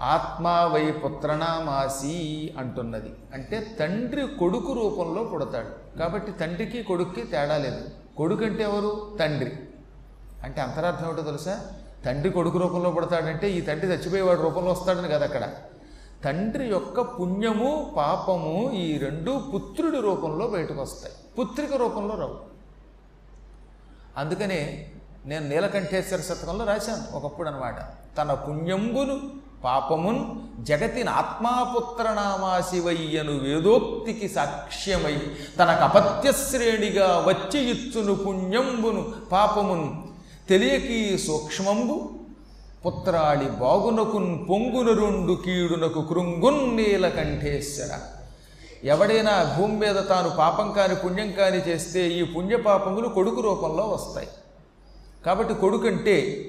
[0.00, 3.14] ఆత్మా వై పుత్రనామాసి అంటున్నది.
[3.34, 5.98] అంటే తండ్రి కొడుకు రూపంలో పుడతాడు.
[5.98, 7.88] కాబట్టి తండ్రికి కొడుక్కి తేడా లేదు.
[8.16, 9.16] కొడుకు అంటే ఎవరు?
[9.18, 9.52] తండ్రి.
[10.44, 11.66] అంటే అంతరార్థం ఏమిటో తెలుసా?
[12.04, 15.48] తండ్రి కొడుకు రూపంలో పుడతాడంటే ఈ తండ్రి చచ్చిపోయేవాడు రూపంలో వస్తాడని కదా అక్కడ.
[16.24, 21.14] తండ్రి యొక్క పుణ్యము పాపము ఈ రెండు పుత్రుడి రూపంలో బయటకు వస్తాయి.
[21.38, 22.36] పుత్రిక రూపంలో రావు.
[24.16, 24.90] అందుకనే
[25.26, 27.76] నేను నీలకంఠేశ్వర శతకంలో రాశాను ఒకప్పుడు అనమాట
[28.16, 30.24] తన పుణ్యంబును పాపమున్
[30.64, 35.16] జగతిని ఆత్మాపుత్రనామాశివయ్యను వేదోక్తికి సాక్ష్యమై
[35.58, 39.88] తనకు అపత్యశ్రేణిగా వచ్చి ఇచ్చును పుణ్యంబును పాపమున్
[40.48, 42.10] తెలియకి సూక్ష్మంబు
[42.86, 47.90] పుత్రాడి బాగునకున్ పొంగున రెండు కీడునకు కృంగున్ నీలకంఠేశ్వర
[48.84, 54.28] ఎవడైనా భూమి మీద తాను పాపం కాని పుణ్యం కాని చేస్తే ఈ పుణ్యపాపములు కొడుకు రూపంలో వస్తాయి.
[55.26, 56.44] కాబట్టి కొడుకంటే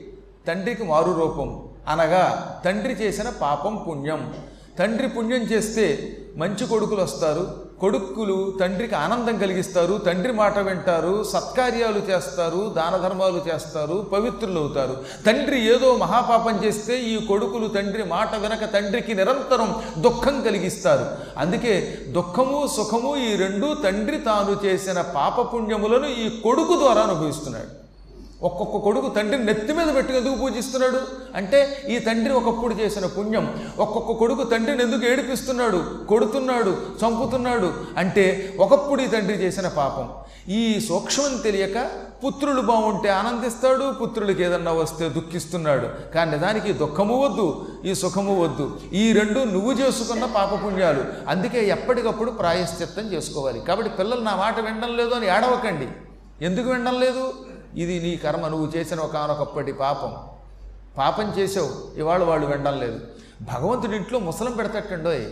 [0.47, 1.64] తండ్రికి మారు రూపం.
[1.87, 4.33] అనగా తండ్రి చేసిన పాపం పుణ్యం.
[4.79, 7.65] తండ్రి పుణ్యం చేస్తే మంచి కొడుకులు వస్తారు.
[7.79, 9.97] కొడుకులు తండ్రికి ఆనందం కలిగిస్తారు.
[9.97, 11.23] తండ్రి మాట వింటారు.
[11.23, 12.73] సత్కార్యాలు చేస్తారు.
[12.77, 14.09] దాన ధర్మాలు చేస్తారు.
[14.13, 21.05] పవిత్రులు అవుతారు తండ్రి ఏదో మహాపాపం చేస్తే ఈ కొడుకులు తండ్రి మాట వినక తండ్రికి నిరంతరం దుఃఖం కలిగిస్తారు.
[21.37, 27.84] అందుకే దుఃఖము సుఖము ఈ రెండు తండ్రి తాను చేసిన పాపపుణ్యములను ఈ కొడుకు ద్వారా అనుభవిస్తున్నాడు.
[28.47, 30.99] ఒక్కొక్క కొడుకు తండ్రిని నెత్తి మీద పెట్టుకుని ఎందుకు పూజిస్తున్నాడు?
[31.35, 33.45] అంటే ఈ తండ్రి ఒకప్పుడు చేసిన పుణ్యం.
[33.77, 35.79] ఒక్కొక్క కొడుకు తండ్రిని ఎందుకు ఏడిపిస్తున్నాడు?
[36.09, 37.69] కొడుతున్నాడు చంపుతున్నాడు?
[37.97, 38.25] అంటే
[38.59, 40.09] ఒకప్పుడు ఈ తండ్రి చేసిన పాపం.
[40.49, 41.77] ఈ సూక్ష్మం తెలియక
[42.25, 45.87] పుత్రులు బాగుంటే ఆనందిస్తాడు పుత్రులకి ఏదన్నా వస్తే దుఃఖిస్తున్నాడు.
[46.13, 48.65] కానీ నిజానికి దుఃఖము వద్దు ఈ సుఖము వద్దు.
[48.93, 51.03] ఈ రెండు నువ్వు చేసుకున్న పాపపుణ్యాలు.
[51.27, 53.59] అందుకే ఎప్పటికప్పుడు ప్రాయశ్చిత్తం చేసుకోవాలి.
[53.59, 55.87] కాబట్టి పిల్లలు నా మాట వినడం లేదు అని ఏడవకండి.
[56.45, 57.25] ఎందుకు వినడం లేదు?
[57.75, 60.15] ఇది నీ కర్మ నువ్వు చేసిన ఒకనొకప్పటి పాపం.
[60.97, 62.99] పాపం చేసావు ఇవాళ వాళ్ళు వినడం లేదు.
[63.41, 65.25] భగవంతుడి ఇంట్లో ముసలం పెడతాటండోయ్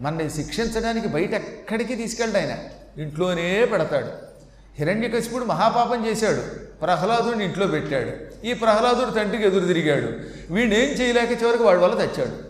[0.00, 2.58] మనని శిక్షించడానికి బయట ఎక్కడికి తీసుకెళ్ళడు ఆయన?
[3.02, 4.28] ఇంట్లోనే పెడతాడు.
[4.78, 6.42] హిరణ్యకశిపుడు మహాపాపం చేశాడు.
[6.78, 8.10] ప్రహ్లాదుడిని ఇంట్లో పెట్టాడు.
[8.46, 10.08] ఈ ప్రహ్లాదుడు తండ్రికి ఎదురు తిరిగాడు.
[10.52, 12.48] వీడేం చేయలేక చివరికి వాడి వల్ల తెచ్చాడు.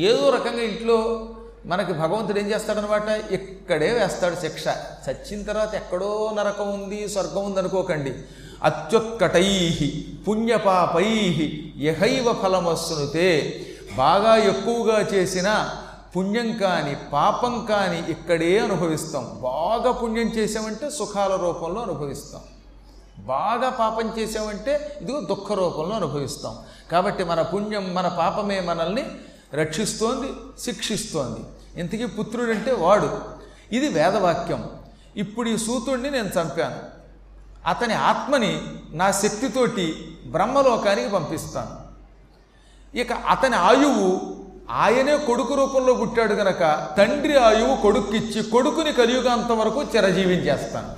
[0.00, 1.30] ఏదో రకంగా ఇంట్లో
[1.66, 3.08] మనకి భగవంతుడు ఏం చేస్తాడనమాట?
[3.30, 4.64] ఇక్కడే వేస్తాడు శిక్ష.
[5.10, 8.14] చచ్చిన తర్వాత ఎక్కడో నరకం ఉంది స్వర్గం ఉంది అనుకోకండి.
[8.62, 9.70] అత్యుత్కటై
[10.28, 11.04] పుణ్యపాపై
[11.78, 13.60] యహైవ ఫలమస్సునుతే
[13.96, 15.70] బాగా ఎక్కువగా చేసిన
[16.16, 19.38] పుణ్యం కానీ పాపం కానీ ఇక్కడే అనుభవిస్తాం.
[19.42, 22.40] బాగా పుణ్యం చేసామంటే సుఖాల రూపంలో అనుభవిస్తాం.
[23.18, 26.56] బాగా పాపం చేసామంటే ఇదిగో దుఃఖ రూపంలో అనుభవిస్తాం.
[26.92, 29.04] కాబట్టి మన పుణ్యం మన పాపమే మనల్ని
[29.54, 31.40] రక్షిస్తోంది శిక్షిస్తోంది.
[31.80, 33.20] ఇంతకీ పుత్రుడంటే వాడు.
[33.72, 34.68] ఇది వేదవాక్యం.
[35.16, 37.02] ఇప్పుడు ఈ సూతుడిని నేను చంపాను.
[37.68, 38.60] అతని ఆత్మని
[38.90, 41.92] నా శక్తితోటి బ్రహ్మలోకానికి పంపిస్తాను.
[42.96, 44.20] ఇక అతని ఆయువు
[44.70, 50.94] ఆయనే కొడుకు రూపంలో పుట్టాడు గనక తండ్రి ఆయువు కొడుక్కిచ్చి కొడుకుని కలియుగాంతం వరకు చిరజీవించేస్తాను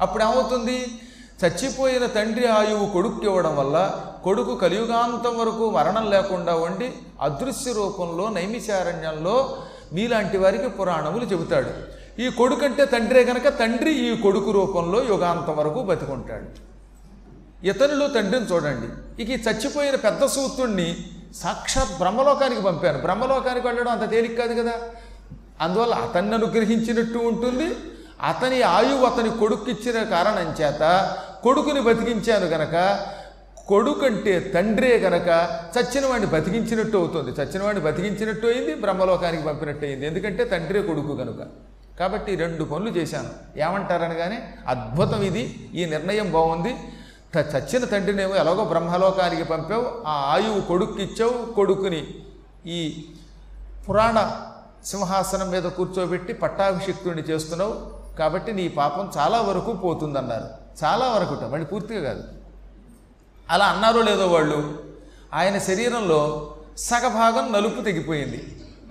[0.00, 1.00] అప్పుడు ఏమవుతుంది
[1.44, 9.56] చచ్చిపోయిన తండ్రి ఆయువు కొడుక్కి ఇవ్వడం వల్ల కొడుకు కలియుగాంతం వరకు మరణం లేకుండా ఉండి అదృశ్య రూపంలో నైమిశారణ్యంలో
[9.92, 12.00] మీలాంటి వారికి పురాణములు చెబుతాడు.
[12.20, 16.70] ఈ కొడుకు అంటే తండ్రే గనక తండ్రి ఈ కొడుకు రూపంలో యుగాంతం వరకు బతికుంటాడు.
[17.66, 19.22] ఇతరులు తండ్రిని చూడండి.
[19.22, 20.96] ఇక ఈ చచ్చిపోయిన పెద్ద సూత్రుణ్ణి
[21.34, 22.98] సాక్షాత్ బ్రహ్మలోకానికి పంపాను.
[22.98, 24.72] బ్రహ్మలోకానికి వెళ్ళడం అంత తేలిక కాదు కదా?
[25.60, 27.76] అందువల్ల అతన్ని అనుగ్రహించినట్టు ఉంటుంది.
[28.24, 32.74] అతని ఆయువు అతని కొడుక్కిచ్చిన కారణం చేత కొడుకుని బతికించాను గనక
[33.70, 35.28] కొడుకంటే తండ్రే గనక
[35.78, 37.30] చచ్చిన వాడిని బతికించినట్టు అవుతుంది.
[37.30, 40.06] చచ్చిన వాడిని బతికించినట్టు అయింది బ్రహ్మలోకానికి పంపినట్టు అయింది.
[40.06, 41.36] ఎందుకంటే తండ్రే కొడుకు కనుక
[42.00, 43.60] కాబట్టి రెండు పనులు చేశాను.
[43.60, 45.70] ఏమంటారనగానే అద్భుతం ఇది.
[45.74, 46.76] ఈ నిర్ణయం బాగుంది.
[47.34, 50.02] త- చచ్చిన తండ్రినేమో ఎలాగో బ్రహ్మలోకానికి పంపావు.
[50.06, 51.52] ఆ ఆయువు కొడుక్కిచ్చావు.
[51.52, 52.06] కొడుకుని
[52.66, 53.04] ఈ
[53.88, 54.40] పురాణ
[54.84, 58.00] సింహాసనం మీద కూర్చోబెట్టి పట్టాభిషిక్తుడిని చేస్తున్నావు.
[58.18, 60.48] కాబట్టి నీ పాపం చాలా వరకు పోతుందన్నారు.
[60.84, 62.39] చాలా వరకుట మళ్ళీ పూర్తిగా కాదు.
[63.52, 64.58] అలా అన్నారో లేదో వాళ్ళు
[65.38, 66.20] ఆయన శరీరంలో
[66.88, 68.40] సగభాగం నలుపు తెగిపోయింది.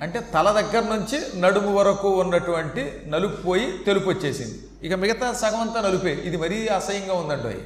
[0.03, 4.57] అంటే తల దగ్గర నుంచి నడుము వరకు ఉన్నటువంటి నలుపు పోయి తెలుపు వచ్చేసింది
[4.87, 6.13] ఇక మిగతా సగం అంతా నలుపే.
[6.27, 7.61] ఇది మరీ అసహ్యంగా ఉందండి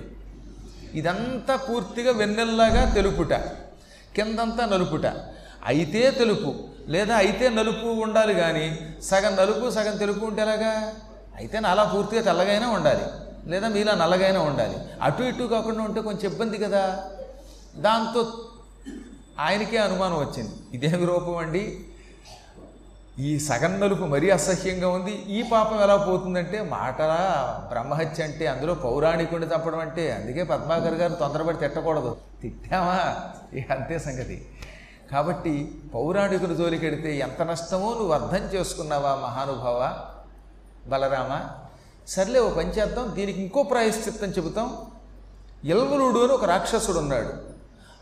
[0.99, 3.33] ఇదంతా పూర్తిగా వెన్నెల్లాగా తెలుపుట
[4.15, 5.05] కిందంతా నలుపుట.
[5.71, 6.51] అయితే తెలుపు
[6.93, 8.65] లేదా అయితే నలుపు ఉండాలి కానీ
[9.09, 10.71] సగం నలుపు సగం తెలుపు ఉంటే ఎలాగా?
[11.39, 13.05] అయితే నాలా పూర్తిగా తెల్లగైనా ఉండాలి.
[13.45, 14.77] లేదా మీలా నల్లగైనా ఉండాలి.
[15.01, 17.09] అటు ఇటు కాకుండా ఉంటే కొంచెం ఇబ్బంది కదా.
[17.75, 18.33] దాంతో
[19.39, 20.51] ఆయనకే అనుమానం వచ్చింది.
[20.73, 21.85] ఇదేమి రూపం అండి.
[23.19, 25.11] ఈ సగం నలుపు మరీ అసహ్యంగా ఉంది.
[25.11, 31.57] ఈ పాపం ఎలా పోతుందంటే మాటలా బ్రహ్మహత్య అంటే అందులో పౌరాణికుడిని చంపడం అంటే అందుకే పద్మాకర్ గారు తొందరపడి
[31.57, 32.17] తిట్టకూడదు.
[32.41, 33.15] తిట్టామా?
[33.75, 34.47] అంతే సంగతి.
[35.11, 39.99] కాబట్టి పౌరాణికుల జోలికెడితే ఎంత నష్టమో నువ్వు అర్థం చేసుకున్నావా మహానుభావ?
[40.87, 41.62] బలరామ?
[42.07, 43.15] సర్లే ఓ పని చేద్దాం.
[43.15, 44.77] దీనికి ఇంకో ప్రాయశ్చిత్తం చెబుతాం.
[45.65, 47.29] ఎల్వలుడు అని ఒక రాక్షసుడు ఉన్నాడు.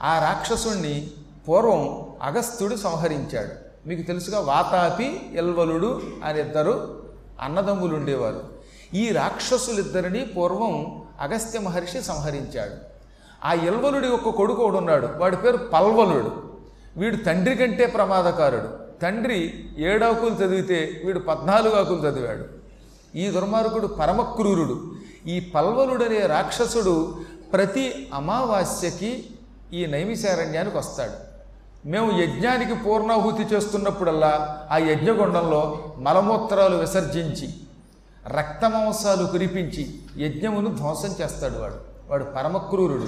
[0.02, 1.12] ఆ రాక్షసుణ్ణి
[1.48, 3.72] పూర్వం అగస్త్యుడు సంహరించాడు.
[3.88, 7.04] మీకు తెలుసుగా వాతాపి ఎల్వలుడు అని ఇద్దరు
[7.42, 8.44] అన్నదమ్ములు ఉండేవారు
[8.94, 12.76] ఈ రాక్షసులిద్దరిని పూర్వం అగస్త్య మహర్షి సంహరించాడు.
[13.46, 15.08] ఆ ఎల్వలుడి ఒక కొడుకు ఉన్నాడు.
[15.18, 16.32] వాడి పేరు పల్వలుడు.
[16.98, 19.00] వీడు తండ్రి కంటే ప్రమాదకారుడు.
[19.02, 22.61] తండ్రి ఏడాకులు చదివితే వీడు పద్నాలుగు ఆకులు చదివాడు.
[23.16, 24.92] ఈ దుర్మార్గుడు పరమక్రూరుడు.
[25.28, 27.18] ఈ పల్వలుడనే రాక్షసుడు
[27.54, 29.26] ప్రతి అమావాస్యకి
[29.74, 31.32] ఈ నైమిశారణ్యానికి వస్తాడు.
[31.88, 37.50] మేము యజ్ఞానికి పూర్ణాహుతి చేస్తున్నప్పుడల్లా ఆ యజ్ఞగుండంలో మలమూత్రాలు విసర్జించి
[38.28, 41.76] రక్తమాంసాలు కురిపించి యజ్ఞమును ధ్వంసం చేస్తాడు వాడు.
[42.10, 43.08] వాడు పరమక్రూరుడు.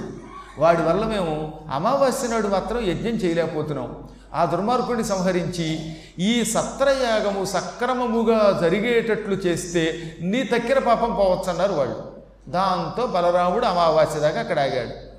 [0.58, 4.08] వాడి వల్ల మేము అమావాస్య నాడు మాత్రం యజ్ఞం చేయలేకపోతున్నాం.
[4.34, 12.12] ఆ దుర్మార్గుడిని సంహరించి ఈ సత్రయాగము సక్రమముగా జరిగేటట్లు చేస్తే నీ తక్కిన పాపం పోవచ్చన్నారు వాళ్ళు.
[12.48, 15.14] దాంతో బలరాముడు అమావాస్య దాకా అక్కడ ఆగాడు.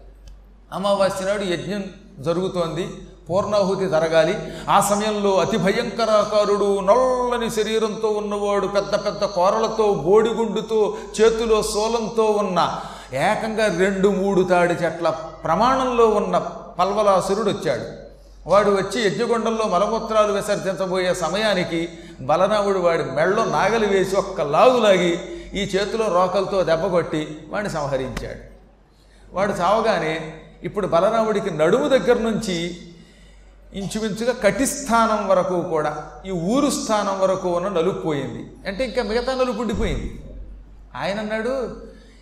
[0.76, 1.84] అమావాస్య నాడు యజ్ఞం
[2.20, 2.90] జరుగుతోంది.
[3.30, 4.38] పూర్ణాహుతి జరగాలి.
[4.70, 12.81] ఆ సమయంలో అతి భయంకరాకారుడు నల్లని శరీరంతో ఉన్నవాడు పెద్ద పెద్ద కోరలతో బోడిగుండుతో చేతిలో సోలంతో ఉన్న
[13.13, 16.38] ఏకంగా రెండు మూడు తాడి చెట్ల ప్రమాణంలో ఉన్న
[16.80, 18.06] పల్వలాసురుడు వచ్చాడు.
[18.50, 21.90] వాడు వచ్చి యజ్ఞగుండంలో మలమూత్రాలు విసర్జించబోయే సమయానికి
[22.22, 25.19] బలరాముడు వాడి మెళ్ళో నాగలి వేసి ఒక్క లాగులాగి
[25.54, 28.56] ఈ చేతిలో రోకలతో దెబ్బకొట్టి వాడిని సంహరించాడు.
[29.34, 32.78] వాడు చావగానే ఇప్పుడు బలరాముడికి నడుము దగ్గర నుంచి
[33.74, 38.68] ఇంచుమించుగా కటిస్థానం వరకు కూడా ఈ ఊరు స్థానం వరకు ఉన్న నలుపు పోయింది.
[38.68, 40.22] అంటే ఇంకా మిగతా నలుపు ఉండిపోయింది.
[40.96, 41.78] ఆయన అన్నాడు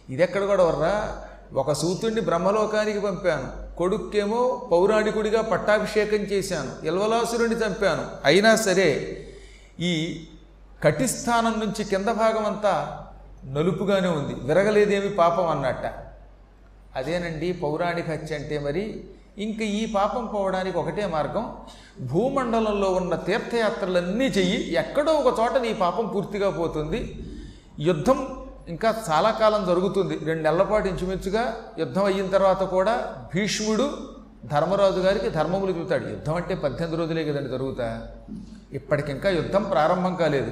[0.09, 1.21] ఇదెక్కడ కూడా వర్రా?
[1.53, 3.77] ఒక సూతుడిని బ్రహ్మలోకానికి పంపాను.
[3.77, 6.85] కొడుక్కేమో పౌరాణికుడిగా పట్టాభిషేకం చేశాను.
[6.85, 8.07] ఇల్వలాసురుడిని చంపాను.
[8.25, 9.19] అయినా సరే
[9.79, 10.23] ఈ
[10.83, 13.05] కటిస్థానం నుంచి కింద భాగం అంతా
[13.45, 14.33] నలుపుగానే ఉంది.
[14.33, 15.93] విరగలేదేమి పాపం అన్నట్ట.
[16.95, 19.03] అదేనండి పౌరాణిక హత్య అంటే మరి?
[19.37, 21.55] ఇంక ఈ పాపం పోవడానికి ఒకటే మార్గం
[22.01, 24.73] భూమండలంలో ఉన్న తీర్థయాత్రలన్నీ చెయ్యి.
[24.73, 27.19] ఎక్కడో ఒక చోట నీ పాపం పూర్తిగా పోతుంది.
[27.79, 30.25] యుద్ధం ఇంకా చాలా కాలం జరుగుతుంది.
[30.25, 33.89] రెండు నెలల పాటు ఇంచుమించుగా యుద్ధం అయిన తర్వాత కూడా భీష్ముడు
[34.45, 38.07] ధర్మరాజు గారికి ధర్మములు చూతాడు యుద్ధం అంటే పద్దెనిమిది రోజులే కదండి జరుగుతా.
[38.73, 40.51] ఇప్పటికింకా యుద్ధం ప్రారంభం కాలేదు.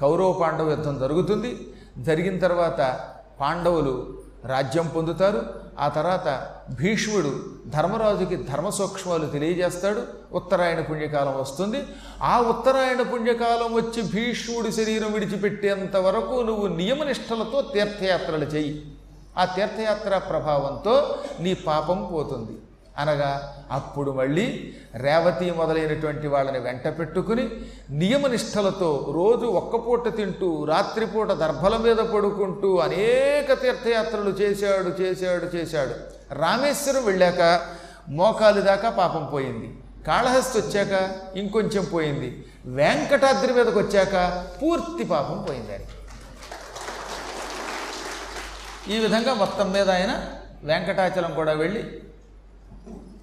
[0.00, 1.74] కౌరవ పాండవ యుద్ధం జరుగుతుంది.
[1.98, 3.00] జరిగిన తర్వాత
[3.40, 5.67] పాండవులు రాజ్యం పొందుతారు.
[5.78, 10.02] ఆ తర్వాత భీష్ముడు ధర్మరాజుకి ధర్మ సూక్ష్మాలు తెలియజేస్తాడు.
[10.32, 11.84] ఉత్తరాయణ పుణ్యకాలం వస్తుంది.
[12.22, 18.92] ఆ ఉత్తరాయణ పుణ్యకాలం వచ్చి భీష్ముడి శరీరం విడిచిపెట్టేంత వరకు నువ్వు నియమనిష్టలతో తీర్థయాత్రలు చెయ్యి
[19.38, 22.58] ఆ తీర్థయాత్ర ప్రభావంతో నీ పాపం పోతుంది.
[22.98, 27.50] అనగా అప్పుడు మళ్ళీ రేవతి మొదలైనటువంటి వాళ్ళని వెంట పెట్టుకుని
[27.90, 35.94] నియమనిష్టలతో రోజు ఒక్కపూట తింటూ రాత్రిపూట దర్భల మీద పడుకుంటూ అనేక తీర్థయాత్రలు చేశాడు చేశాడు చేశాడు.
[36.34, 37.60] రామేశ్వరం వెళ్ళాక
[38.08, 39.74] మోకాలు దాకా పాపం పోయింది.
[40.06, 42.44] కాళహస్తి వచ్చాక ఇంకొంచెం పోయింది.
[42.66, 45.84] వెంకటాద్రి మీదకి వచ్చాక పూర్తి పాపం పోయింది అని.
[48.94, 50.24] ఈ విధంగా మొత్తం మీద ఆయన
[50.64, 52.02] వెంకటాచలం కూడా వెళ్ళి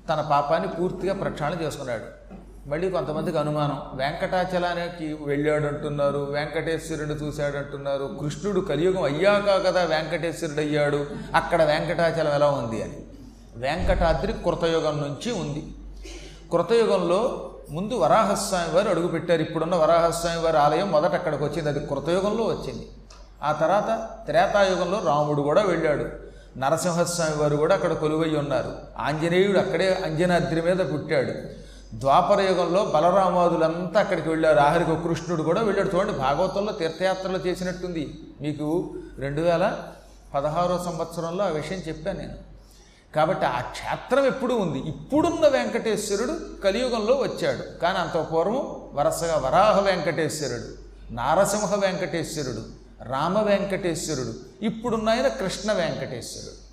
[0.10, 2.26] తన పాపాన్ని పూర్తిగా ప్రక్షాళన చేసుకున్నాడు.
[2.70, 11.06] మళ్ళీ కొంతమందికి అనుమానం వెంకటాచలానికి వెళ్ళాడు అంటున్నారు వెంకటేశ్వరుడు చూశాడు అంటున్నారు కృష్ణుడు కలియుగం అయ్యాక కదా వెంకటేశ్వరుడు అయ్యాడు
[11.36, 12.84] అక్కడ వెంకటాచలం ఎలా ఉంది?
[12.84, 12.98] అని.
[13.56, 15.68] వెంకటాద్రి కృతయుగం నుంచి ఉంది.
[16.52, 21.70] కృతయుగంలో ముందు వరాహస్వామి వారు అడుగుపెట్టారు ఇప్పుడున్న వరాహస్వామి వారి ఆలయం మొదట అక్కడికి వచ్చింది.
[21.70, 22.88] అది కృతయుగంలో వచ్చింది.
[23.44, 26.25] ఆ తర్వాత త్రేతాయుగంలో రాముడు కూడా వెళ్ళాడు.
[26.58, 28.76] నరసింహస్వామి వారు కూడా అక్కడ కొలువై ఉన్నారు.
[28.98, 31.32] ఆంజనేయుడు అక్కడే అంజనాద్రి మీద పుట్టాడు.
[31.98, 34.60] ద్వాపర యుగంలో బలరామాదులంతా అక్కడికి వెళ్ళారు.
[34.60, 35.96] ఆఖరికి కృష్ణుడు కూడా వెళ్ళాడు.
[35.96, 38.20] చూడండి భాగవతంలో తీర్థయాత్రలు చేసినట్టుంది.
[38.42, 39.78] మీకు రెండు వేల
[40.34, 42.34] పదహారో సంవత్సరంలో ఆ విషయం చెప్పాను నేను.
[43.16, 44.80] కాబట్టి ఆ క్షేత్రం ఎప్పుడూ ఉంది.
[44.80, 47.80] ఇప్పుడున్న వెంకటేశ్వరుడు కలియుగంలో వచ్చాడు.
[47.80, 54.34] కానీ అంత పూర్వం వరుసగా వరాహ వెంకటేశ్వరుడు నారసింహ వెంకటేశ్వరుడు రామ వెంకటేశ్వరుడు.
[54.62, 56.66] ఇప్పుడున్న ఆయన కృష్ణ వెంకటేశ్వరుడు.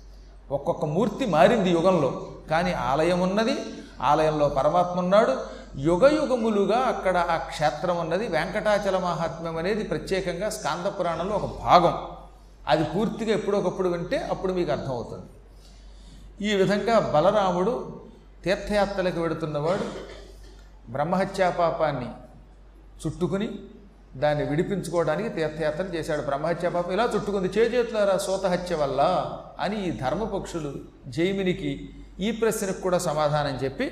[0.53, 2.27] ఒక్కొక్క మూర్తి మారింది యుగంలో.
[2.49, 3.55] కానీ ఆలయం ఉన్నది
[4.01, 5.37] ఆలయంలో పరమాత్మ ఉన్నాడు.
[5.77, 8.27] యుగ యుగములుగా అక్కడ ఆ క్షేత్రం ఉన్నది.
[8.27, 12.07] వెంకటాచల మహాత్మ్యం అనేది ప్రత్యేకంగా స్కాంద పురాణంలో ఒక భాగం.
[12.67, 15.25] అది పూర్తిగా ఎప్పుడొకప్పుడు వింటే అప్పుడు మీకు అర్థమవుతుంది.
[16.49, 18.01] ఈ విధంగా బలరాముడు
[18.43, 19.83] తీర్థయాత్రలకు వెడుతున్నవాడు.
[20.91, 22.09] బ్రహ్మహత్యా పాపాన్ని
[23.07, 23.59] చుట్టుకుని
[24.15, 26.21] దాన్ని విడిపించుకోవడానికి తీర్థయాత్ర చేశాడు.
[26.21, 26.93] బ్రహ్మహత్య పాపం.
[26.93, 27.47] ఇలా చుట్టుకుంది.
[27.47, 30.73] చేజేతులారా సోతహత్య వల్ల అని ఈ ధర్మపక్షులు
[31.07, 31.89] జైమినికి
[32.19, 33.91] ఈ ప్రశ్నకు కూడా సమాధానం చెప్పి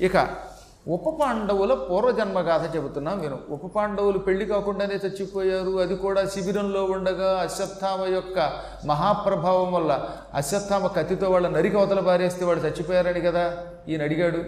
[0.00, 0.48] ఇక
[0.88, 3.38] ఉప పాండవుల పూర్వజన్మగాథ చెబుతున్నాం విను.
[3.48, 5.80] ఉప పాండవులు పెళ్ళి కాకుండానే చచ్చిపోయారు.
[5.80, 8.52] అది కూడా శిబిరంలో ఉండగా అశ్వత్థామ యొక్క
[8.86, 13.56] మహాప్రభావం వల్ల అశ్వత్థామ కత్తితో వాళ్ళ నరికి అవతల పారేస్తే వాళ్ళు చచ్చిపోయారని కదా
[13.88, 14.44] ఈయన అడిగాడు.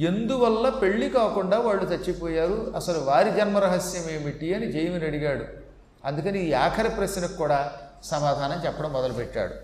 [0.00, 2.72] ఎందువల్ల పెళ్ళి కాకుండా వాళ్ళు చచ్చిపోయారు?
[2.76, 5.44] అసలు వారి జన్మరహస్యం ఏమిటి అని జైమిని అడిగాడు.
[6.04, 7.72] అందుకని ఈ ఆఖరి ప్రశ్నకు కూడా
[8.04, 9.54] సమాధానం చెప్పడం మొదలుపెట్టాడు.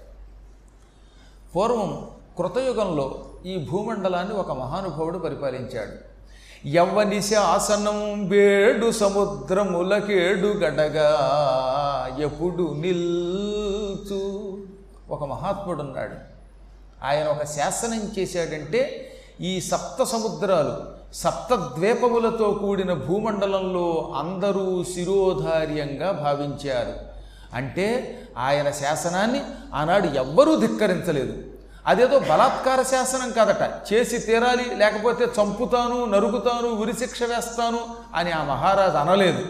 [1.56, 6.12] పూర్వం కృతయుగంలో ఈ భూమండలాన్ని ఒక మహానుభావుడు పరిపాలించాడు.
[6.68, 11.18] యవ్వని శాసనం వేడు సముద్రములకేడు గడగా
[12.20, 14.58] ఎప్పుడు నిల్చు.
[15.10, 16.14] ఒక మహాత్ముడు ఉన్నాడు
[17.04, 19.08] ఆయన ఒక శాసనం చేశాడంటే
[19.42, 20.76] ఈ సప్త సముద్రాలు
[21.14, 26.92] సప్త ద్వీపములతో కూడిన భూమండలంలో అందరూ శిరోధార్యంగా భావించారు.
[27.54, 29.40] అంటే ఆయన శాసనాన్ని
[29.74, 31.38] ఆనాడు ఎవ్వరూ ధిక్కరించలేదు.
[31.86, 33.92] అదేదో బలాత్కార శాసనం కాదట.
[33.92, 37.78] చేసి తీరాలి లేకపోతే చంపుతాను నరుకుతాను ఉరిశిక్ష వేస్తాను
[38.14, 39.46] అని ఆ మహారాజు అనలేదు.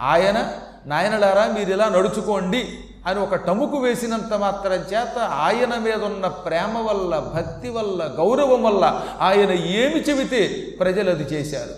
[0.00, 0.52] ఆయన
[0.86, 7.18] నాయనలారా మీరు ఇలా నడుచుకోండి అని ఒక టముకు వేసినంత మాత్రం చేత ఆయన మీద ఉన్న ప్రేమ వల్ల
[7.18, 10.40] భక్తి వల్ల గౌరవం వల్ల ఆయన ఏమి చెబితే
[10.80, 11.74] ప్రజలు అది చేశారు.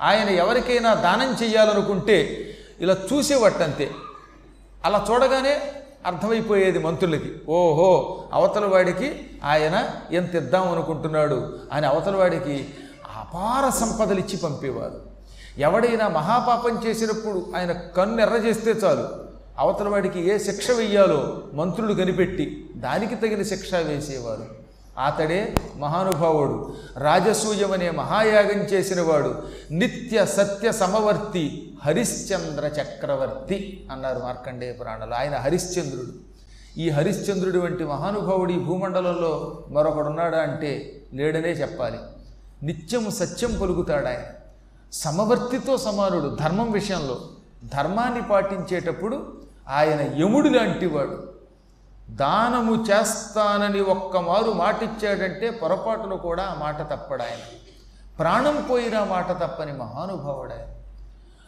[0.00, 2.18] ఆయన ఎవరికైనా దానం చేయాలనుకుంటే
[2.80, 3.90] ఇలా చూసేవట్టంతే
[4.84, 5.62] అలా చూడగానే
[6.06, 7.32] అర్థమైపోయేది మంత్రులకి.
[7.48, 9.08] ఓహో అవతల వాడికి
[9.44, 12.68] ఆయన ఎంత ఇద్దాం అనుకుంటున్నాడు అని అవతల వాడికి
[13.16, 15.00] అపార సంపదలు ఇచ్చి పంపేవారు.
[15.58, 19.31] ఎవడైనా మహాపాపం చేసినప్పుడు ఆయన కన్ను ఎర్ర చేస్తే చాలు.
[19.62, 24.62] అవతల వాడికి ఏ శిక్ష వెయ్యాలో మంత్రులు కనిపెట్టి దానికి తగిన శిక్ష వేసేవారు
[25.04, 26.74] అతడే మహానుభావుడు.
[26.98, 29.42] రాజసూయమనే మహాయాగం చేసినవాడు.
[29.70, 35.14] నిత్య సత్య సమవర్తి హరిశ్చంద్ర చక్రవర్తి అన్నారు మార్కండేయ పురాణాలు.
[35.14, 36.12] ఆయన హరిశ్చంద్రుడు.
[36.78, 41.98] ఈ హరిశ్చంద్రుడు వంటి మహానుభావుడు ఈ భూమండలంలో మరొకడున్నాడా అంటే లేడనే చెప్పాలి.
[42.62, 44.20] నిత్యం సత్యం పలుకుతాడు ఆయన.
[44.92, 47.18] సమవర్తితో సమానుడు ధర్మం విషయంలో.
[47.64, 51.32] ధర్మాన్ని పాటించేటప్పుడు ఆయన యముడు లాంటివాడు.
[52.10, 57.38] దానము చేస్తానని ఒక్కమారు మాటిచ్చాడంటే పొరపాటును కూడా ఆ మాట తప్పడు ఆయన.
[58.18, 60.74] ప్రాణం పోయిన మాట తప్పని మహానుభావుడు ఆయన.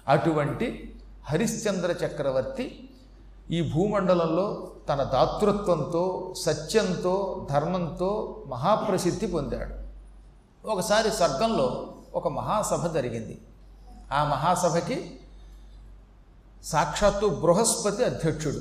[0.09, 0.95] అటువంటి
[1.25, 2.91] హరిశ్చంద్ర చక్రవర్తి
[3.51, 9.85] ఈ భూమండలంలో తన దాతృత్వంతో సత్యంతో ధర్మంతో మహాప్రసిద్ధి పొందాడు.
[10.67, 13.41] ఒకసారి స్వర్గంలో ఒక మహాసభ జరిగింది.
[14.13, 15.21] ఆ మహాసభకి
[16.65, 18.61] సాక్షాత్తు బృహస్పతి అధ్యక్షుడు.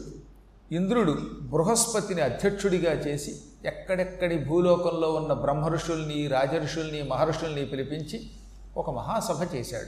[0.71, 8.29] ఇంద్రుడు బృహస్పతిని అధ్యక్షుడిగా చేసి ఎక్కడెక్కడి భూలోకంలో ఉన్న బ్రహ్మఋషుల్ని రాజఋషుల్ని మహర్షుల్ని పిలిపించి
[8.77, 9.87] ఒక మహాసభ చేశాడు.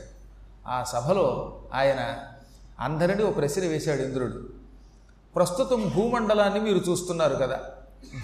[0.67, 2.17] ఆ సభలో ఆయన
[2.79, 4.50] అందరినీ ఒక ప్రశ్న వేశాడు ఇంద్రుడు.
[5.36, 7.60] ప్రస్తుతం భూమండలాన్ని మీరు చూస్తున్నారు కదా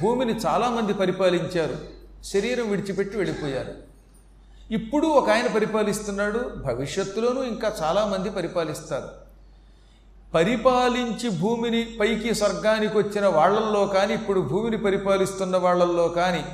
[0.01, 1.75] భూమిని చాలామంది పరిపాలించారు
[2.24, 3.74] శరీరం విడిచిపెట్టి వెళ్ళిపోయారు.
[4.74, 9.30] ఇప్పుడు ఒక ఆయన పరిపాలిస్తున్నాడు భవిష్యత్తులోనూ ఇంకా చాలామంది పరిపాలిస్తారు.
[10.33, 16.45] పరిపాలించి భూమిని పైకి స్వర్గానికి వచ్చిన వాళ్ళల్లో కానీ ఇప్పుడు భూమిని పరిపాలిస్తున్న వాళ్ళల్లో కానీ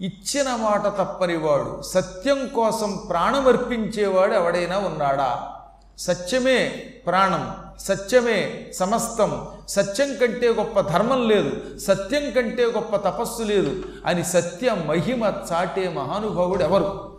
[0.00, 5.52] ఇచ్చిన మాట తప్పనివాడు సత్యం కోసం ప్రాణమర్పించేవాడు ఎవడైనా ఉన్నాడా?
[5.98, 6.68] సత్యమే
[7.06, 14.74] ప్రాణం సత్యమే సమస్తం సత్యం కంటే గొప్ప ధర్మం లేదు సత్యం కంటే గొప్ప తపస్సు లేదు అని సత్య
[14.86, 17.18] మహిమ చాటే మహానుభావుడు ఎవరు?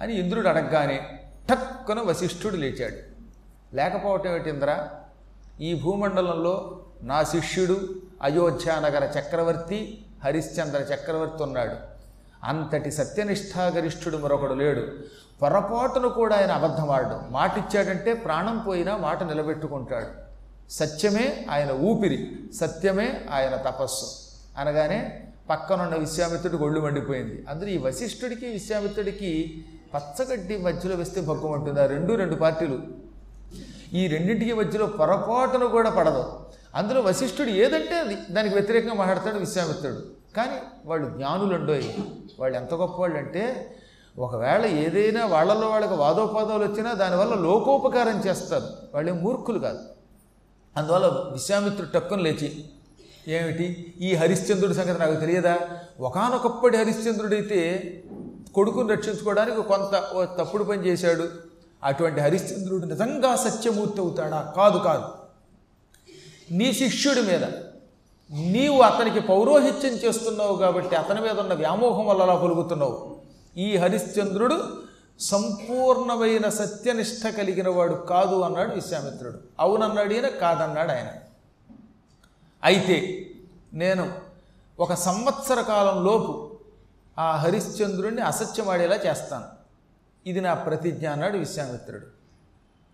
[0.00, 3.09] అని ఇంద్రుడు అడగగానే టక్కున వశిష్ఠుడు లేచాడు.
[3.74, 4.88] లేకపోవటం ఏమిటింద్ర
[5.60, 7.80] ఈ భూమండలంలో నా శిష్యుడు
[8.22, 11.74] అయోధ్యానగర చక్రవర్తి హరిశ్చంద్ర చక్రవర్తి ఉన్నాడు.
[12.44, 14.86] అంతటి సత్యనిష్టాగరిష్ఠుడు మరొకడు లేడు.
[15.42, 20.06] పొరపాటును కూడా ఆయన అబద్ధమాడు మాట ఇచ్చాడంటే ప్రాణం పోయినా మాట నిలబెట్టుకుంటాడు.
[20.72, 24.06] సత్యమే ఆయన ఊపిరి సత్యమే ఆయన తపస్సు.
[24.58, 27.44] అనగానే పక్కనున్న విశ్వామిత్రుడికి ఒళ్ళు మండిపోయింది.
[27.48, 31.80] అందులో ఈ వశిష్ఠుడికి విశ్వామిత్రుడికి పచ్చగడ్డి మధ్యలో వేస్తే భగ్గుమంటుంది.
[31.80, 32.99] ఆ రెండు రెండు పార్టీలు.
[33.94, 36.32] ఈ రెండింటికి మధ్యలో పొరపాటును కూడా పడదు.
[36.74, 38.16] అందులో వశిష్ఠుడు ఏదంటే అది.
[38.30, 39.96] దానికి వ్యతిరేకంగా మాట్లాడతాడు విశ్వామిత్రుడు.
[40.36, 41.94] కానీ వాళ్ళు జ్ఞానులండోయి
[42.40, 43.74] వాళ్ళు ఎంత గొప్పవాళ్ళు అంటే
[44.18, 48.64] ఒకవేళ ఏదైనా వాళ్ళలో వాళ్ళకి వాదోపాదాలు వచ్చినా దానివల్ల లోకోపకారం చేస్తారు.
[48.94, 49.78] వాళ్ళే మూర్ఖులు కాదు.
[50.76, 52.64] అందువల్ల విశ్వామిత్రుడు టక్కును లేచి
[53.28, 53.94] ఏమిటి?
[54.00, 55.58] ఈ హరిశ్చంద్రుడి సంగతి నాకు తెలియదా?
[56.00, 57.92] ఒకనొకప్పటి హరిశ్చంద్రుడైతే
[58.54, 60.04] కొడుకుని రక్షించుకోవడానికి కొంత
[60.38, 61.49] తప్పుడు పని చేశాడు.
[61.84, 64.52] అటువంటి హరిశ్చంద్రుడు నిజంగా సత్యమూర్తి అవుతాడా?
[64.56, 65.04] కాదు కాదు.
[66.50, 67.44] నీ శిష్యుడి మీద.
[68.30, 73.16] నీవు అతనికి పౌరోహిత్యం చేస్తున్నావు కాబట్టి అతని మీద ఉన్న వ్యామోహం వల్ల అలా పలుకుతున్నావు
[73.56, 74.82] ఈ హరిశ్చంద్రుడు
[75.20, 79.38] సంపూర్ణమైన సత్యనిష్ట కలిగిన వాడు కాదు అన్నాడు విశ్వామిత్రుడు.
[79.60, 81.06] అవునన్నాడు ఈయన కాదన్నాడు ఆయన.
[82.64, 83.26] అయితే
[83.72, 84.12] నేను
[84.80, 86.58] ఒక సంవత్సర కాలం లోపు
[87.18, 89.59] ఆ హరిశ్చంద్రుడిని అసత్యమాడేలా చేస్తాను.
[90.26, 92.06] ఇది నా ప్రతిజ్ఞ అన్నాడు విశ్వామిత్రుడు.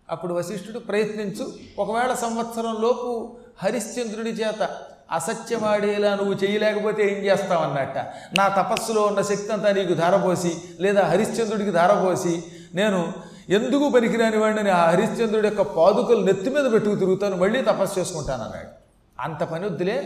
[0.09, 4.69] అప్పుడు వశిష్ఠుడు ప్రయత్నించు ఒకవేళ సంవత్సరంలోపు హరిశ్చంద్రుడి చేత
[5.11, 7.99] అసత్యమాడేలా నువ్వు చేయలేకపోతే ఏం చేస్తావన్నట్ట?
[8.39, 12.43] నా తపస్సులో ఉన్న శక్తి అంతా నీకు ధారపోసి లేదా హరిశ్చంద్రుడికి ధారపోసి
[12.75, 13.15] నేను
[13.51, 18.71] ఎందుకు పనికిరాని వాడిని ఆ హరిశ్చంద్రుడి యొక్క పాదుకలు నెత్తి మీద పెట్టుకు తిరుగుతాను మళ్ళీ తపస్సు చేసుకుంటాను అన్నాడు
[19.19, 19.99] అంత పని వద్దులే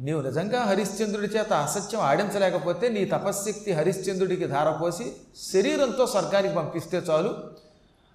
[0.00, 5.12] నీవు నిజంగా హరిశ్చంద్రుడి చేత అసత్యం ఆడించలేకపోతే నీ తపశ్శక్తి హరిశ్చంద్రుడికి ధారపోసి
[5.52, 7.34] శరీరంతో స్వర్గానికి పంపిస్తే చాలు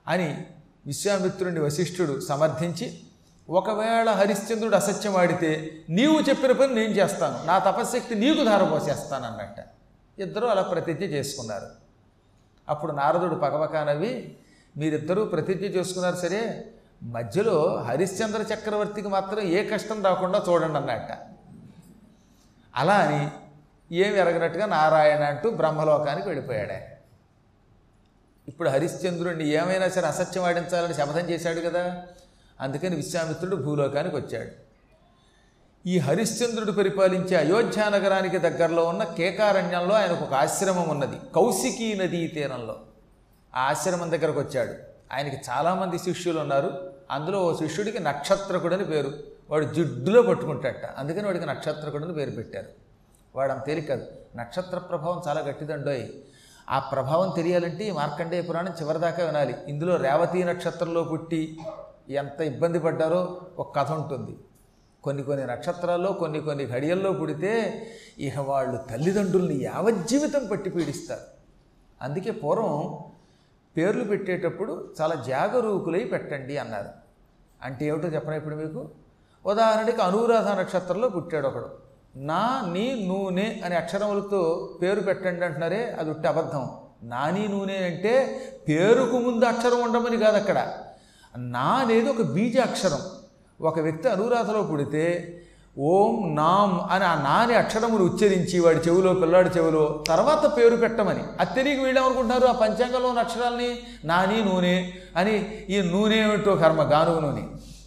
[0.08, 0.38] అని
[0.86, 3.00] విశ్వామిత్రుని వశిష్ఠుడు సమర్థించి
[3.50, 7.46] ఒకవేళ హరిశ్చంద్రుడు అసత్యం ఆడితే నీవు చెప్పిన పని నేను చేస్తాను.
[7.46, 9.60] నా తపశ్శక్తి నీకు ధారపోసేస్తాను అన్నట్ట
[10.20, 11.68] ఇద్దరూ అలా ప్రతిజ్ఞ చేసుకున్నారు.
[12.70, 14.36] అప్పుడు నారదుడు పగవకానవి
[14.78, 16.66] మీరిద్దరూ ప్రతిజ్ఞ చేసుకున్నారు సరే
[17.04, 21.39] మధ్యలో హరిశ్చంద్ర చక్రవర్తికి మాత్రం ఏ కష్టం రాకుండా చూడండి అన్నట్ట.
[22.76, 23.32] అలా అని
[23.96, 26.72] ఏమి ఎరగనట్టుగా నారాయణ అంటూ బ్రహ్మలోకానికి వెళ్ళిపోయాడు.
[26.72, 26.82] ఆయన
[28.48, 32.04] ఇప్పుడు హరిశ్చంద్రుడిని ఏమైనా సరే అసత్యం ఆడించాలని శపథం చేశాడు కదా?
[32.62, 34.70] అందుకని విశ్వామిత్రుడు భూలోకానికి వచ్చాడు.
[35.86, 42.80] ఈ హరిశ్చంద్రుడు పరిపాలించే అయోధ్య నగరానికి దగ్గరలో ఉన్న కేకారణ్యంలో ఆయనకు ఒక ఆశ్రమం ఉన్నది కౌశికీ నదీ తీరంలో.
[43.56, 44.74] ఆ ఆశ్రమం దగ్గరకు వచ్చాడు.
[45.14, 46.94] ఆయనకి చాలామంది శిష్యులు ఉన్నారు.
[47.12, 49.39] అందులో ఓ శిష్యుడికి నక్షత్రకుడని పేరు.
[49.50, 52.68] వాడు జిడ్డులో పట్టుకుంటాట అందుకని వాడికి నక్షత్రకుడని పేరు పెట్టారు.
[53.36, 54.06] వాడు అంత తేలిక కాదు.
[54.36, 56.08] నక్షత్ర ప్రభావం చాలా గట్టిదండోయ్.
[56.70, 59.56] ఆ ప్రభావం తెలియాలంటే ఈ మార్కండేయ పురాణం చివరిదాకా వినాలి.
[59.68, 61.60] ఇందులో రేవతి నక్షత్రంలో పుట్టి
[62.10, 64.38] ఎంత ఇబ్బంది పడ్డారో ఒక కథ ఉంటుంది.
[65.04, 67.88] కొన్ని కొన్ని నక్షత్రాల్లో కొన్ని కొన్ని ఘడియల్లో పుడితే
[68.20, 71.22] ఇక వాళ్ళు తల్లిదండ్రుల్ని యావజ్జీవితం పట్టి పీడిస్తారు.
[72.02, 73.00] అందుకే పూర్వం
[73.78, 76.90] పేర్లు పెట్టేటప్పుడు చాలా జాగరూకులై పెట్టండి అన్నారు.
[77.64, 78.90] అంటే ఏమిటో చెప్పనా ఇప్పుడు మీకు?
[79.46, 81.70] ఉదాహరణకి అనురాధ నక్షత్రంలో పుట్టాడు ఒకడు.
[82.16, 86.70] నా నీ నూనె అనే అక్షరములతో పేరు పెట్టండి అంటున్నారే అది ఉట్టి అబద్ధం.
[87.04, 90.74] నాని నూనె అంటే పేరుకు ముందు అక్షరం ఉండమని కాదు అక్కడ.
[91.38, 93.00] నా అనేది ఒక బీజ అక్షరం.
[93.62, 95.36] ఒక వ్యక్తి అనురాధలో పుడితే
[95.80, 101.24] ఓం నామ్ అని ఆ నాని అక్షరములు ఉచ్చరించి వాడి చెవిలో పిల్లాడి చెవిలో తర్వాత పేరు పెట్టమని.
[101.40, 107.20] అది తెలియక వీళ్ళేమనుకుంటున్నారు ఆ పంచాంగంలో ఉన్న అక్షరాలని నాని నూనె అని ఈ నూనె ఏమిటో కర్మ గానుగు
[107.20, 107.42] నూనె.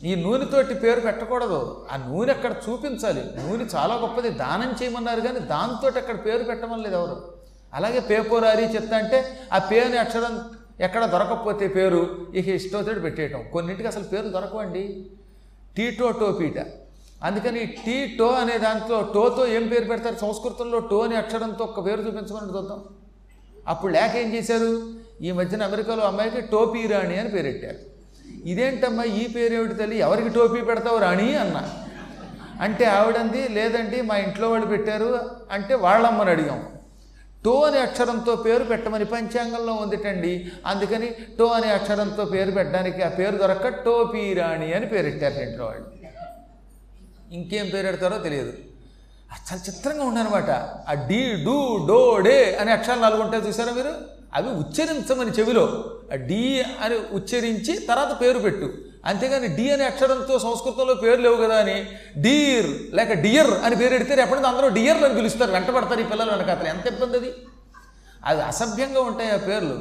[0.05, 1.87] ఈ నూనెతోటి పేరు పెట్టకూడదు.
[1.93, 3.21] ఆ నూనె అక్కడ చూపించాలి.
[3.21, 4.31] నూనె చాలా గొప్పది.
[4.31, 7.35] దానం చేయమన్నారు కానీ దాంతో అక్కడ పేరు పెట్టమని లేదు ఎవరు.
[7.75, 13.45] అలాగే పేపోరారి చెత్త అంటే ఆ పేరుని అక్షరం ఎక్కడ దొరకకపోతే పేరు ఇక ఇష్టంతో పెట్టేయటం.
[13.53, 15.11] కొన్నింటికి అసలు పేరు దొరకవండి.
[15.77, 16.59] టీటో టోపీట
[17.25, 20.15] అందుకని టీ టో అనే దాంట్లో టోతో ఏం పేరు పెడతారు?
[20.15, 22.85] సంస్కృతంలో టో అనే అక్షరంతో ఒక పేరు చూపించమని చూద్దాం.
[23.69, 24.89] అప్పుడు లేక ఏం చేశారు?
[25.21, 27.92] ఈ మధ్యన అమెరికాలో అమ్మాయికి టోపీ రాణి అని పేరెట్టారు.
[28.45, 29.99] ఇదేంటమ్మా ఈ పేరేమిటి తల్లి?
[29.99, 31.69] ఎవరికి టోపీ పెడతావు రాణి అన్న.
[32.61, 35.31] అంటే ఆవిడంది లేదండి మా ఇంట్లో వాళ్ళు పెట్టారు.
[35.51, 36.65] అంటే వాళ్ళమ్మని అడిగాం.
[37.45, 40.53] టో అనే అక్షరంతో పేరు పెట్టమని పంచాంగంలో ఉందిటండి.
[40.67, 45.93] అందుకని టో అనే అక్షరంతో పేరు పెట్టడానికి ఆ పేరు దొరక్క టోపీ రాణి అని పేరెట్టారు ఇంట్లో వాళ్ళు.
[47.33, 48.53] ఇంకేం పేరు పెడతారో తెలియదు.
[49.53, 50.51] చాలా చిత్రంగా ఉండనమాట
[50.89, 54.22] ఆ డీ డూ డో డే అనే అక్షరాలు నాలుగు ఉంటాయి చూసారా మీరు?
[54.35, 55.85] అవి ఉచ్చరించమని చెవిలో.
[56.13, 56.15] ఆ
[56.85, 58.73] అని ఉచ్చరించి తర్వాత పేరు పెట్టు.
[59.05, 61.87] అంతేగాని డి అనే అక్షరంతో సంస్కృతంలో పేరు లేవు కదా అని.
[62.19, 65.51] డీర్ లేక డియర్ అని పేరు పెడితే ఎప్పుడైనా అందరూ డియర్ అని పిలుస్తారు.
[65.51, 66.69] వెంటబడతారు ఈ పిల్లలు వెనకాతలు.
[66.69, 67.33] ఎంత ఇబ్బంది అది?
[68.25, 69.79] అది అసభ్యంగా ఉంటాయి ఆ పేర్లు.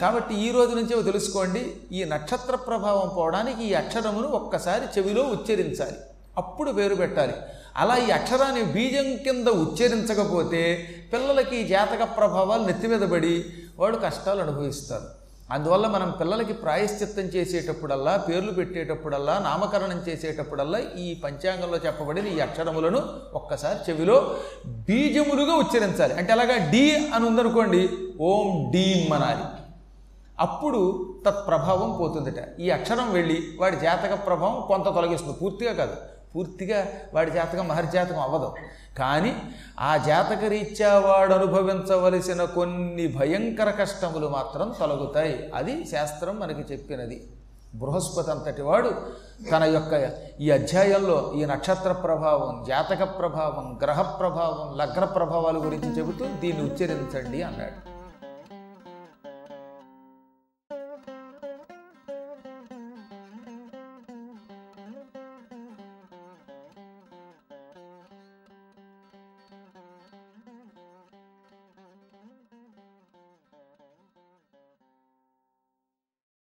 [0.00, 1.76] కాబట్టి ఈ రోజు నుంచే తెలుసుకోండి.
[1.92, 5.96] ఈ నక్షత్ర ప్రభావం పోవడానికి ఈ అక్షరమును ఒక్కసారి చెవిలో ఉచ్చరించాలి.
[6.36, 7.34] అప్పుడు పేరు పెట్టాలి.
[7.76, 13.44] అలా ఈ అక్షరాన్ని బీజం కింద ఉచ్చరించకపోతే పిల్లలకి జాతక ప్రభావాలు నెత్తి మీద పడి
[13.78, 15.04] వాడు కష్టాలు అనుభవిస్తారు.
[15.50, 23.02] అందువల్ల మనం పిల్లలకి ప్రాయశ్చిత్తం చేసేటప్పుడల్లా పేర్లు పెట్టేటప్పుడల్లా నామకరణం చేసేటప్పుడల్లా ఈ పంచాంగంలో చెప్పబడిన ఈ అక్షరములను
[23.34, 24.36] ఒక్కసారి చెవిలో
[24.66, 26.14] బీజములుగా ఉచ్చరించాలి.
[26.14, 27.88] అంటే అలాగా డి అని ఉందనుకోండి
[28.20, 29.44] ఓం డీం అనాలి.
[30.40, 32.60] అప్పుడు తత్ప్రభావం పోతుందట.
[32.60, 35.36] ఈ అక్షరం వెళ్ళి వాడి జాతక ప్రభావం కొంత తొలగిస్తుంది.
[35.36, 36.15] పూర్తిగా కాదు.
[36.34, 38.54] పూర్తిగా వాడి జాతకం మహర్జాతకం అవ్వదు.
[38.98, 39.42] కానీ
[39.80, 45.50] ఆ జాతక రీత్యా వాడు అనుభవించవలసిన కొన్ని భయంకర కష్టములు మాత్రం తొలగుతాయి.
[45.54, 47.30] అది శాస్త్రం మనకి చెప్పినది.
[47.74, 48.92] బృహస్పతి అంతటి వాడు
[49.50, 50.10] తన యొక్క
[50.40, 57.42] ఈ అధ్యాయంలో ఈ నక్షత్ర ప్రభావం జాతక ప్రభావం గ్రహ ప్రభావం లగ్న ప్రభావాల గురించి చెబుతూ దీన్ని ఉచ్చరించండి
[57.42, 57.95] అన్నాడు.